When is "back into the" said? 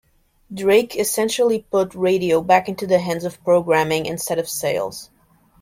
2.41-2.97